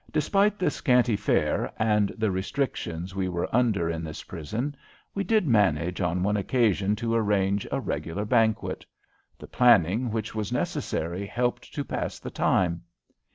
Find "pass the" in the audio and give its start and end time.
11.82-12.28